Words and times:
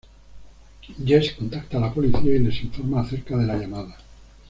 Jess 1.05 1.33
contacta 1.35 1.77
a 1.77 1.81
la 1.81 1.93
policía 1.93 2.33
y 2.35 2.39
les 2.39 2.63
informa 2.63 3.01
acerca 3.01 3.37
de 3.37 3.45
la 3.45 3.55
llamada. 3.55 3.95